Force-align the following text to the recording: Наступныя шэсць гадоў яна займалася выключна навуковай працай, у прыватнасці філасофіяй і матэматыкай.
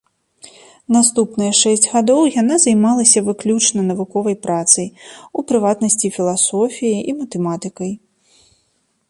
Наступныя 0.95 1.51
шэсць 1.61 1.85
гадоў 1.91 2.21
яна 2.41 2.55
займалася 2.63 3.23
выключна 3.27 3.85
навуковай 3.91 4.35
працай, 4.47 4.87
у 5.37 5.45
прыватнасці 5.53 6.07
філасофіяй 6.17 6.99
і 7.09 7.19
матэматыкай. 7.21 7.91